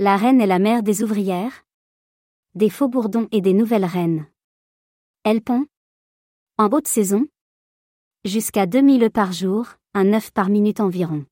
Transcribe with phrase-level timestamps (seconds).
[0.00, 1.64] La reine est la mère des ouvrières
[2.54, 4.28] Des faux-bourdons et des nouvelles reines.
[5.24, 5.66] Elle pond
[6.56, 7.26] En haute saison
[8.24, 11.26] Jusqu'à 2000 œufs par jour, un œuf par minute environ.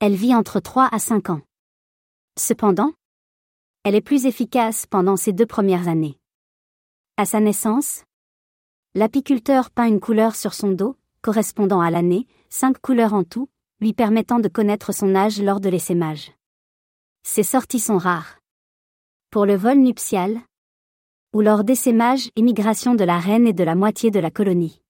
[0.00, 1.42] Elle vit entre 3 à 5 ans.
[2.38, 2.94] Cependant,
[3.84, 6.18] elle est plus efficace pendant ses deux premières années.
[7.18, 8.04] À sa naissance,
[8.94, 13.50] l'apiculteur peint une couleur sur son dos, correspondant à l'année, cinq couleurs en tout,
[13.82, 16.32] lui permettant de connaître son âge lors de l'essaimage.
[17.28, 18.38] Ces sorties sont rares.
[19.30, 20.40] Pour le vol nuptial,
[21.34, 24.80] ou lors d'essaimage et de la reine et de la moitié de la colonie.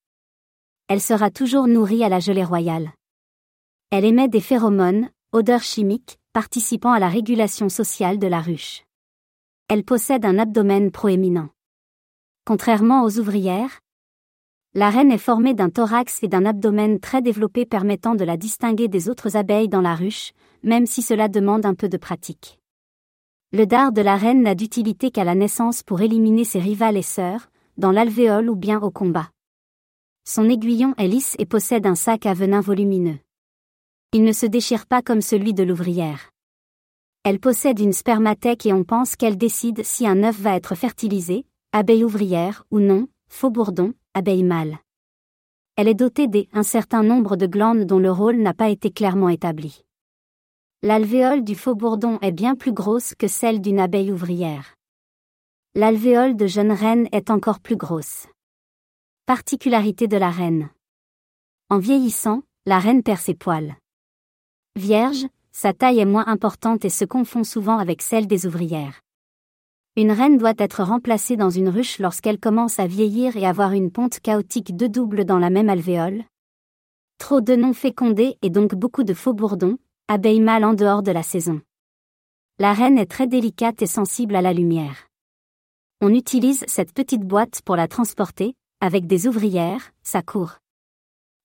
[0.86, 2.92] Elle sera toujours nourrie à la gelée royale.
[3.90, 8.84] Elle émet des phéromones, odeurs chimiques, participant à la régulation sociale de la ruche.
[9.68, 11.48] Elle possède un abdomen proéminent.
[12.44, 13.80] Contrairement aux ouvrières,
[14.76, 18.88] la reine est formée d'un thorax et d'un abdomen très développé permettant de la distinguer
[18.88, 22.58] des autres abeilles dans la ruche, même si cela demande un peu de pratique.
[23.52, 27.02] Le dard de la reine n'a d'utilité qu'à la naissance pour éliminer ses rivales et
[27.02, 29.30] sœurs, dans l'alvéole ou bien au combat.
[30.24, 33.18] Son aiguillon est lisse et possède un sac à venin volumineux.
[34.12, 36.32] Il ne se déchire pas comme celui de l'ouvrière.
[37.24, 41.46] Elle possède une spermathèque et on pense qu'elle décide si un œuf va être fertilisé,
[41.72, 44.78] abeille ouvrière ou non, faux bourdon, abeille mâle.
[45.76, 48.90] Elle est dotée des un certain nombre de glandes dont le rôle n'a pas été
[48.90, 49.84] clairement établi.
[50.82, 54.74] L'alvéole du faux bourdon est bien plus grosse que celle d'une abeille ouvrière.
[55.74, 58.26] L'alvéole de jeune reine est encore plus grosse.
[59.26, 60.70] Particularité de la reine.
[61.68, 63.76] En vieillissant, la reine perd ses poils.
[64.76, 69.02] Vierge, sa taille est moins importante et se confond souvent avec celle des ouvrières.
[69.98, 73.90] Une reine doit être remplacée dans une ruche lorsqu'elle commence à vieillir et avoir une
[73.90, 76.24] ponte chaotique de double dans la même alvéole.
[77.16, 81.12] Trop de non fécondés et donc beaucoup de faux bourdons, abeilles mâles en dehors de
[81.12, 81.62] la saison.
[82.58, 85.08] La reine est très délicate et sensible à la lumière.
[86.02, 90.58] On utilise cette petite boîte pour la transporter, avec des ouvrières, sa cour.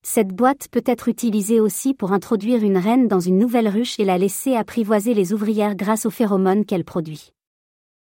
[0.04, 4.04] Cette boîte peut être utilisée aussi pour introduire une reine dans une nouvelle ruche et
[4.04, 7.32] la laisser apprivoiser les ouvrières grâce aux phéromones qu'elle produit.